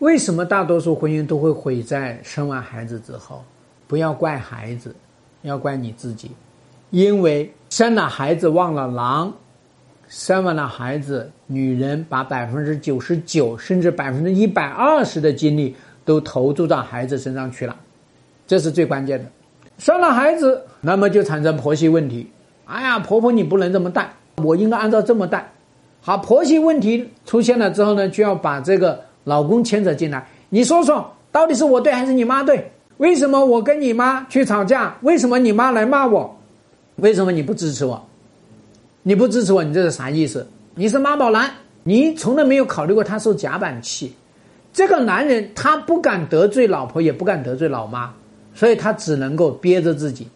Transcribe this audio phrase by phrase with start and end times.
[0.00, 3.42] 为什么大多数婚姻都会毁在生完孩子之后？
[3.88, 4.94] 不要怪孩子，
[5.42, 6.30] 要怪你自己，
[6.90, 9.32] 因为生了孩子忘了狼，
[10.08, 15.74] 生完了孩子，女人把百分之九十九甚至百分之一百二十的精力
[16.04, 17.74] 都投注到孩子身上去了，
[18.46, 19.24] 这是最关键的。
[19.78, 22.30] 生了孩子，那么就产生婆媳问题。
[22.66, 25.50] 哎呀，婆婆你不能这么带，我应该按照这么带。
[26.02, 30.26] 好，婆媳问题出现了之后呢，就要把这个老公牵扯进来。
[30.48, 32.72] 你说说，到底是我对还是你妈对？
[32.96, 34.96] 为什么我跟你妈去吵架？
[35.02, 36.34] 为什么你妈来骂我？
[36.96, 38.02] 为什么你不支持我？
[39.02, 40.48] 你不支持我，你这是啥意思？
[40.74, 41.52] 你是妈宝男，
[41.84, 44.14] 你从来没有考虑过他受夹板气。
[44.72, 48.12] 这个男人他不敢得罪老婆，也不敢得罪老妈，
[48.54, 50.26] 所以他只能够憋着自己，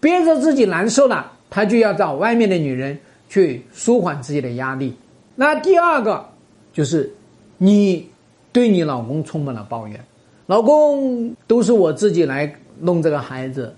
[0.00, 2.98] 憋着自己难受了，他就要找外面的女人
[3.28, 4.96] 去舒缓自己的压力。
[5.36, 6.24] 那第二个
[6.72, 7.12] 就是
[7.58, 8.08] 你
[8.54, 9.98] 对你老公充满了抱怨。
[10.46, 13.74] 老公都是我自己来弄这个孩子，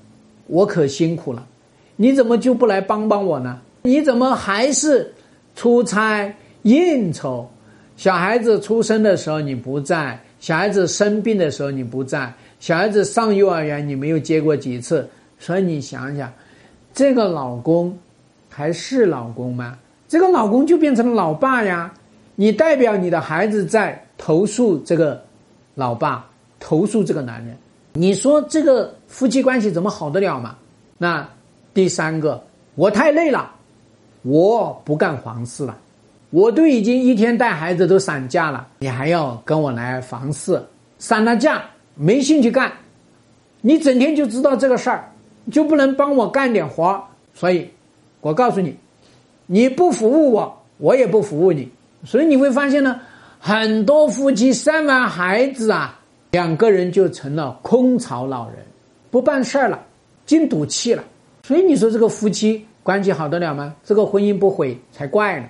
[0.48, 1.46] 我可辛苦了，
[1.96, 3.58] 你怎么就不来帮帮我呢？
[3.84, 5.10] 你怎么还是
[5.54, 6.30] 出差
[6.62, 7.46] 应酬？
[7.96, 15.08] 小孩子出生的时候你不在，小孩子生病的时候你不在，小孩子上幼儿园你没有接过几次，
[15.38, 16.30] 所以你想想，
[16.92, 17.96] 这个老公
[18.50, 19.78] 还是老公吗？
[20.06, 21.90] 这个老公就变成了老爸呀！
[22.34, 25.22] 你代表你的孩子在投诉这个
[25.76, 26.26] 老爸。
[26.58, 27.56] 投诉这个男人，
[27.92, 30.56] 你说这个夫妻关系怎么好得了嘛？
[30.96, 31.28] 那
[31.74, 32.42] 第三个，
[32.74, 33.52] 我太累了，
[34.22, 35.78] 我不干房事了，
[36.30, 40.60] 我都已经一天带孩子都散架了，你还要跟我来房事，
[40.98, 41.62] 散了架
[41.94, 42.72] 没兴趣干，
[43.60, 45.12] 你整天就知道这个事儿，
[45.52, 47.00] 就不能帮我干点活
[47.34, 47.70] 所以，
[48.22, 48.74] 我告诉你，
[49.44, 51.70] 你不服务我，我也不服务你，
[52.02, 52.98] 所以你会发现呢，
[53.38, 56.00] 很多夫妻生完孩子啊。
[56.32, 58.58] 两个人就成了空巢老人，
[59.10, 59.82] 不办事儿了，
[60.26, 61.02] 进赌气了。
[61.44, 63.74] 所以你说这个夫妻关系好得了吗？
[63.82, 65.48] 这个婚姻不毁才怪呢。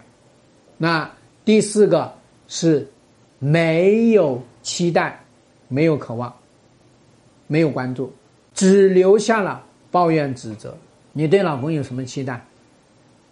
[0.76, 1.10] 那
[1.44, 2.12] 第四个
[2.46, 2.86] 是
[3.40, 5.18] 没有期待，
[5.66, 6.32] 没有渴望，
[7.48, 8.12] 没有关注，
[8.54, 10.76] 只留下了抱怨指责。
[11.12, 12.40] 你对老公有什么期待？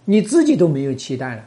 [0.05, 1.45] 你自己都没有期待了，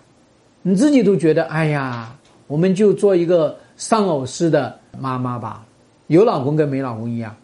[0.62, 2.16] 你自己都觉得哎呀，
[2.48, 5.64] 我们就做一个丧偶式的妈妈吧。
[6.08, 7.36] 有老公跟没老公一样，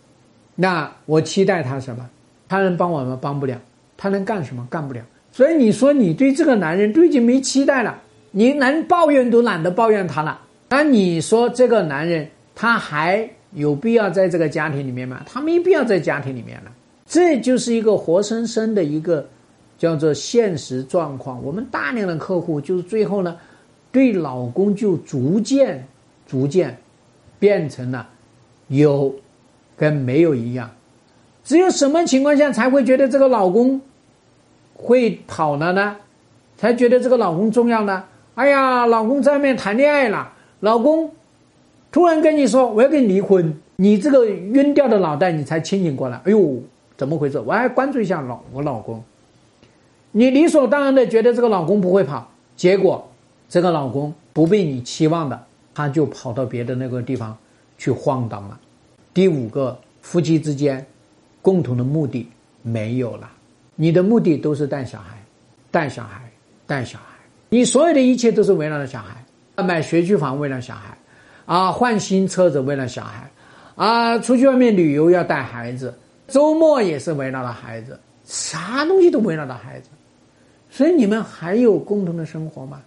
[0.55, 2.09] 那我期待他什么？
[2.47, 3.17] 他能帮我吗？
[3.21, 3.57] 帮不了。
[3.97, 4.65] 他能干什么？
[4.69, 5.01] 干不了。
[5.31, 7.99] 所以你说你对这个男人都已经没期待了，
[8.31, 10.39] 你连抱怨都懒得抱怨他了。
[10.69, 15.21] 那你说这个男人他还有必要在这个家庭里面吗？
[15.25, 16.71] 他没必要在家庭里面了。
[17.05, 19.27] 这就是一个活生生的一个
[19.77, 21.43] 叫做现实状况。
[21.43, 23.35] 我们大量的客户就是最后呢，
[23.93, 25.87] 对老公就逐渐
[26.27, 26.77] 逐渐
[27.39, 28.09] 变成了。
[28.67, 29.13] 有，
[29.77, 30.71] 跟没有一样，
[31.43, 33.79] 只有什么情况下才会觉得这个老公
[34.73, 35.97] 会跑了呢？
[36.57, 38.03] 才觉得这个老公重要呢？
[38.35, 41.11] 哎呀，老公在外面谈恋爱了，老公
[41.91, 46.19] 突然跟你说我要跟你离婚，你这个晕掉的脑袋你才清醒过来。
[46.23, 46.59] 哎呦，
[46.97, 47.39] 怎么回事？
[47.39, 49.03] 我还关注一下老我老公。
[50.13, 53.07] 你理所当然的觉得这个老公不会跑，结果
[53.53, 55.39] 这个老公不被你期望的，
[55.75, 57.37] 他就跑到别的那个地方。
[57.77, 58.59] 去晃荡了。
[59.13, 60.83] 第五个，夫妻之间
[61.39, 62.27] 共同的目的
[62.63, 63.29] 没有了。
[63.75, 65.23] 你的目的都是带小孩，
[65.69, 66.31] 带小孩，
[66.65, 67.05] 带小孩。
[67.49, 69.23] 你所有的一切都是围绕着小孩。
[69.63, 70.97] 买学区房为了小孩，
[71.45, 73.29] 啊，换新车子为了小孩，
[73.75, 75.93] 啊，出去外面旅游要带孩子，
[76.27, 79.89] 周末也是围绕着孩子，啥东西都围绕着孩子。
[80.71, 82.81] 所以你们还有共同的生活吗？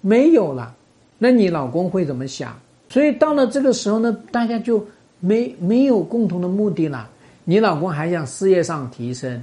[0.00, 0.74] 没有了。
[1.18, 2.58] 那你老公会怎么想？
[2.88, 4.84] 所以到了这个时候呢，大家就
[5.20, 7.08] 没没有共同的目的了。
[7.44, 9.42] 你老公还想事业上提升，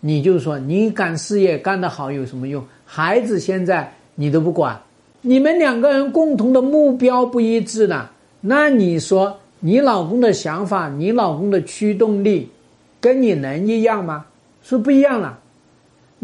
[0.00, 2.62] 你就说你干事业干得好有什么用？
[2.84, 4.78] 孩子现在你都不管，
[5.22, 8.10] 你们两个人共同的目标不一致了，
[8.40, 12.48] 那你说你老公的想法，你老公的驱动力，
[13.00, 14.26] 跟你能一样吗？
[14.62, 15.38] 是不一样了。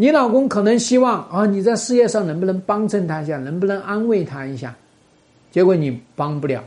[0.02, 4.74] 你老公可能希望啊，你在事业上能不能帮衬他一下，能不能安慰他一下？
[5.52, 6.60] 结果你帮不了，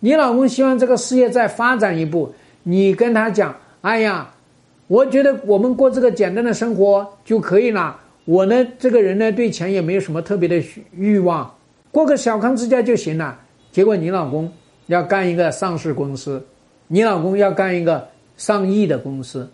[0.00, 2.32] 你老公希望这个事业再发展一步，
[2.62, 4.30] 你跟他讲：“哎呀，
[4.86, 7.94] 我觉得我们过这个简单的生活就可以了。
[8.24, 11.54] 我呢，这个人呢，对钱也没有什么特别的欲望，
[11.92, 13.38] 过个小康之家就行了。”
[13.70, 14.50] 结果你老公
[14.86, 16.42] 要干一个上市公司，
[16.86, 18.08] 你老公要干一个
[18.38, 19.46] 上亿的公司，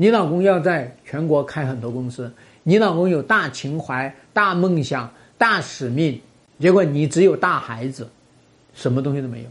[0.00, 2.32] 你老公要在全国开很多公司，
[2.62, 6.18] 你老公有大情怀、大梦想、大使命。
[6.58, 8.08] 结果你只有大孩子，
[8.72, 9.48] 什么东西都没有。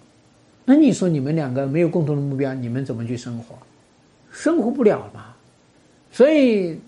[0.65, 3.53] 那你说你们两个没有共同的目标，你们怎么去生活？
[4.31, 5.25] 生活不了嘛。
[6.11, 6.79] 所以，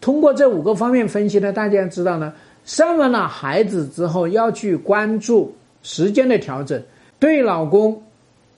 [0.00, 2.32] 通过这五个方面分析呢，大家知道呢，
[2.64, 6.82] 生完了孩子之后要去关注时间的调整，
[7.18, 8.02] 对老公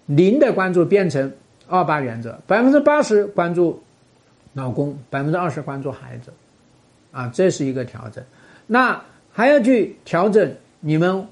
[0.07, 1.33] 零的关注变成
[1.67, 3.83] 二八原则，百分之八十关注
[4.57, 6.33] 老公，百分之二十关注孩子，
[7.13, 8.25] 啊，这是一个调整。
[8.67, 9.01] 那
[9.31, 11.29] 还要去调整你们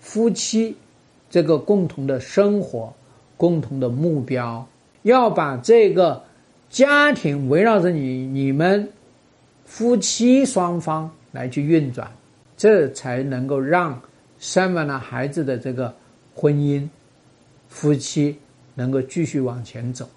[0.00, 0.76] 夫妻。
[1.28, 2.94] 这个共同的生活，
[3.36, 4.66] 共同的目标，
[5.02, 6.22] 要把这个
[6.70, 8.88] 家庭围绕着你你们
[9.64, 12.08] 夫妻双方来去运转，
[12.56, 14.00] 这才能够让
[14.38, 15.92] 生完了孩子的这个
[16.32, 16.88] 婚姻
[17.68, 18.38] 夫妻
[18.74, 20.08] 能够继续往前走，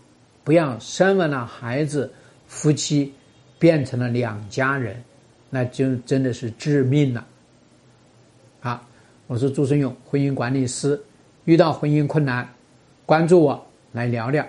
[0.44, 2.10] 不要生完了孩子
[2.50, 3.14] 夫妻
[3.58, 5.02] 变成了两家人，
[5.50, 7.26] 那就真的是致命了。
[8.60, 8.86] 好。
[9.28, 11.00] 我是朱生勇，婚姻管理师。
[11.46, 12.50] 遇到婚姻困难，
[13.06, 14.44] 关注我来聊聊。